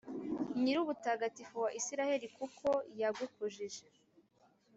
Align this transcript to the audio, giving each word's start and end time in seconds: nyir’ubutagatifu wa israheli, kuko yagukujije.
nyir’ubutagatifu 0.61 1.55
wa 1.65 1.71
israheli, 1.79 2.27
kuko 2.37 2.67
yagukujije. 2.99 3.85